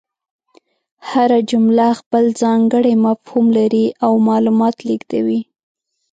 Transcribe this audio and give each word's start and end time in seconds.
هره 1.09 1.39
جمله 1.51 1.87
خپل 1.99 2.23
ځانګړی 2.41 2.93
مفهوم 3.05 3.45
لري 3.57 3.85
او 4.03 4.11
معلومات 4.29 4.75
لېږدوي. 4.87 5.41